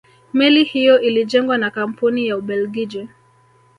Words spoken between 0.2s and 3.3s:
meli hiyo ilijengwa na kampuni ya ubelgiji